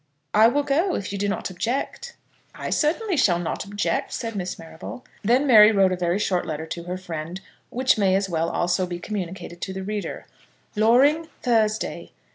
[0.33, 2.15] "I will go, if you do not object."
[2.55, 5.05] "I certainly shall not object," said Miss Marrable.
[5.23, 7.39] Then Mary wrote a very short letter to her friend,
[7.69, 10.25] which may as well, also, be communicated to the reader:
[10.75, 12.13] Loring, Thursday.